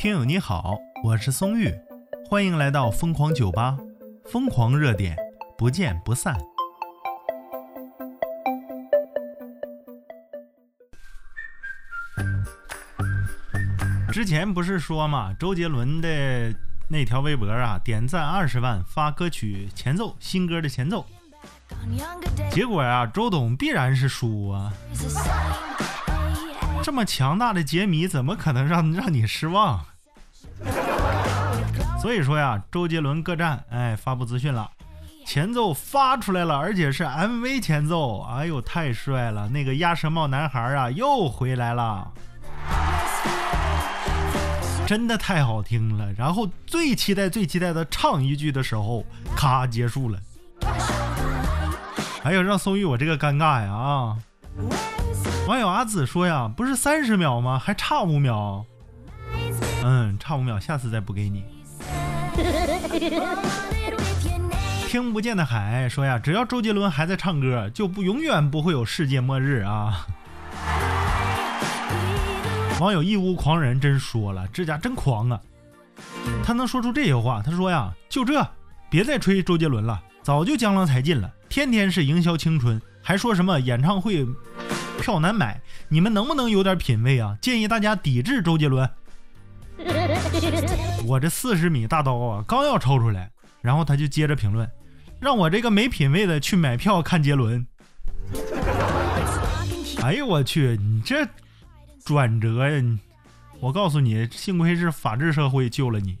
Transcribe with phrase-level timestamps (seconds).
[0.00, 1.70] 听友你好，我是松玉，
[2.26, 3.76] 欢迎来到疯狂酒吧，
[4.24, 5.14] 疯狂热点，
[5.58, 6.34] 不见不散。
[14.10, 16.50] 之前不是说嘛，周杰伦的
[16.88, 21.04] 那条微博啊，点赞二十万，发歌曲前奏，新歌的前奏。
[22.50, 24.72] 结果呀，周董必然是输啊！
[26.90, 29.86] 这么强大的杰迷，怎么可能让 让你失望？
[32.02, 34.68] 所以说呀，周杰伦各站哎发布资讯了，
[35.24, 39.48] 前奏发出来了，而且是 MV 前奏，哎呦太帅了！
[39.50, 42.10] 那个鸭舌帽男孩啊又回来了，
[44.84, 46.12] 真的太好听了。
[46.14, 50.18] 然后最期待、最期待的唱一句的时候，咔结束了。
[52.24, 54.18] 哎呦，让宋玉我这个尴尬呀啊！
[55.50, 57.58] 网友阿紫说呀，不是三十秒吗？
[57.58, 58.64] 还差五秒。
[59.82, 61.44] 嗯，差五秒，下次再补给你。
[64.86, 70.06] 听不见的海说呀，只要周杰伦还在唱歌，就不永远不会有世界末日啊。
[72.78, 75.40] 网友义乌狂人真说了，这家真狂啊！
[76.44, 78.46] 他能说出这些话，他说呀，就这，
[78.88, 81.28] 别再吹周杰伦了，早就江郎才尽了。
[81.48, 84.24] 天天是营销青春，还说什么演唱会
[85.00, 85.60] 票难买？
[85.88, 87.36] 你们能不能有点品位啊？
[87.40, 88.88] 建议大家抵制周杰伦。
[91.06, 93.30] 我这四十米大刀啊，刚要抽出来，
[93.62, 94.70] 然后他就接着评论，
[95.18, 97.66] 让我这个没品位的去买票看杰伦。
[100.02, 101.26] 哎呦我去，你这
[102.04, 102.82] 转折呀！
[103.60, 106.16] 我告诉你，幸亏是法治社会救了你。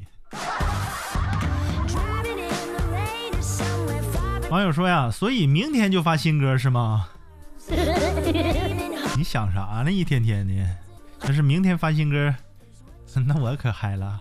[4.50, 7.08] 网友说呀，所以明天就发新歌是吗？
[9.20, 9.92] 你想啥呢？
[9.92, 10.54] 一天天的，
[11.26, 12.34] 要是明天发新歌，
[13.26, 14.18] 那我可嗨了。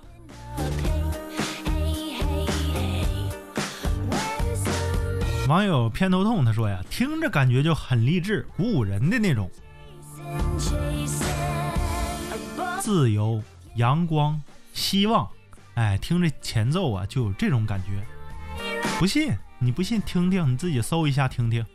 [5.47, 9.49] 网友偏头痛他说呀，听着感觉就很励志、鼓舞人的那种，
[12.81, 13.41] 自由、
[13.75, 14.43] 阳光、
[14.73, 15.25] 希望，
[15.75, 18.03] 哎，听着前奏啊，就有这种感觉。
[18.99, 19.33] 不信？
[19.59, 20.01] 你不信？
[20.01, 21.65] 听听，你自己搜一下听听。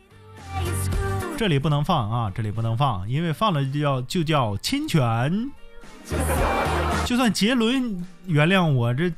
[1.37, 5.51] 这里不能放啊，这里不能放，因为放了就叫就叫侵权。
[7.05, 9.11] 就算杰伦原谅我，这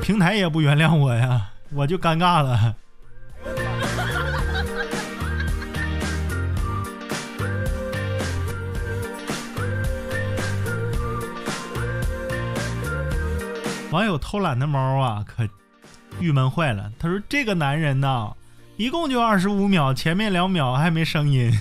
[0.00, 2.74] 平台也不原谅我呀，我就尴尬了。
[13.90, 15.48] 网友偷懒的猫啊，可。
[16.20, 18.30] 郁闷坏了，他说：“这个男人呐，
[18.82, 21.56] 一共就二十五秒，前面两秒还没声音，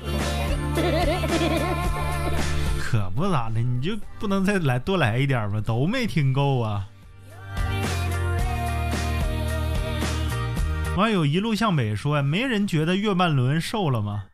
[2.80, 5.60] 可不咋的，你就不能再来多来一点吗？
[5.60, 6.88] 都没听够啊！”
[10.96, 14.24] 网友一路向北说：“没人觉得月半轮瘦了吗？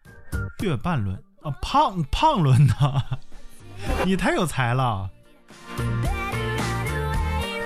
[0.63, 3.03] 月半轮啊，胖胖轮呐，
[4.07, 5.11] 你太有才了。”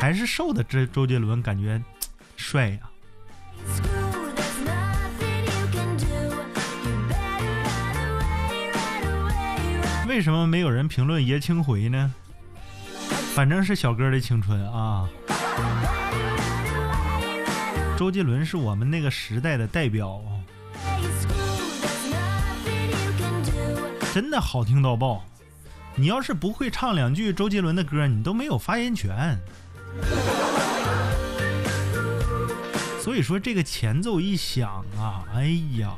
[0.00, 1.78] 还是瘦的，这周杰伦感觉
[2.38, 2.78] 帅呀。
[10.14, 12.14] 为什么没有人评论爷青回呢？
[13.34, 15.08] 反正是小哥的青春啊。
[17.98, 20.22] 周杰伦是我们那个时代的代表，
[24.14, 25.24] 真的好听到爆。
[25.96, 29.36] 你要是不会唱两句周杰伦的歌，你都没有发言权。
[33.00, 35.92] 所以说这个前奏一响啊，哎呀，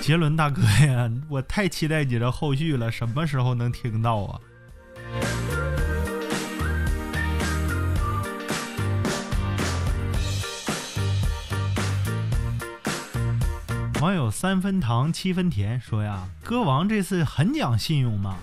[0.02, 4.40] 杰伦大哥呀，我太期待你的后续了，什么时候能听到啊？
[14.00, 18.36] 网友三分糖七分甜说呀，歌王这次很讲信用吗？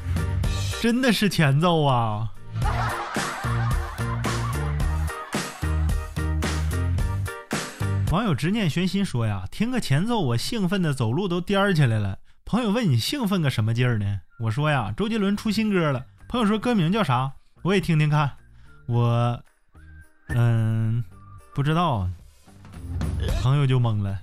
[0.80, 2.34] 真的是前奏啊！
[8.12, 12.20] 网友执念玄心说呀，听个前奏，我兴奋的走路都颠起来了。
[12.46, 14.22] 朋友问你兴奋个什么劲儿呢？
[14.40, 16.06] 我说呀，周杰伦出新歌了。
[16.30, 17.34] 朋友说歌名叫啥？
[17.64, 18.32] 我也听听看。
[18.86, 19.44] 我，
[20.30, 21.04] 嗯，
[21.54, 22.10] 不知道。
[23.42, 24.18] 朋友就懵了，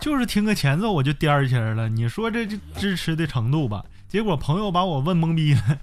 [0.00, 1.88] 就是听个前奏我就颠起来了。
[1.88, 3.84] 你说这这支持的程度吧？
[4.08, 5.80] 结果朋友把我问懵逼了。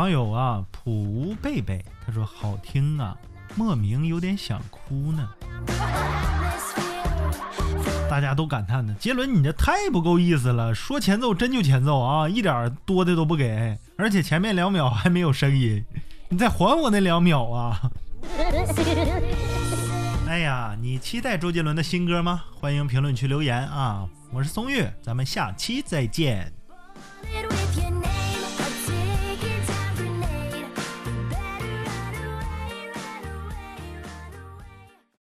[0.00, 3.14] 网友啊，普无贝贝，他说好听啊，
[3.54, 5.28] 莫名有点想哭呢。
[8.08, 15.84] 大家都感叹呢，杰伦你这太不够意思了，说前奏真就前奏啊，一点多的都不给，而且前面两秒还没有声音，
[16.30, 17.78] 你再还我那两秒啊！
[20.26, 22.44] 哎呀，你期待周杰伦的新歌吗？
[22.54, 24.08] 欢迎评论区留言啊！
[24.32, 26.50] 我是松月，咱们下期再见。